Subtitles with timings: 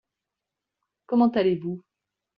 [1.05, 1.83] Comment allez-vous?